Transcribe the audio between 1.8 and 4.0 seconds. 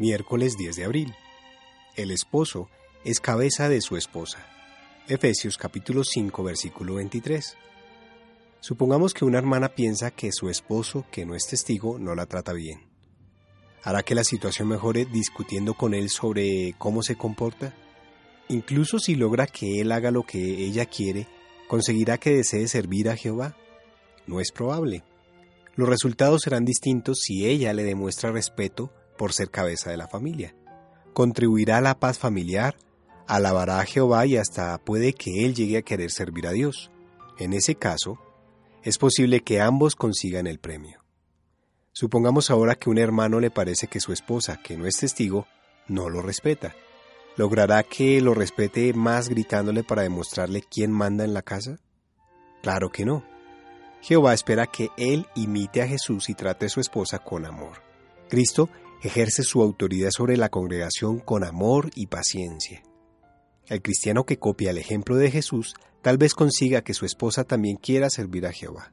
El esposo es cabeza de su